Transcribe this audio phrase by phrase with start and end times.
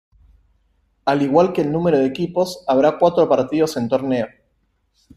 [1.05, 4.25] Al igual que el número de equipos, habrá cuatro partidos en torneo.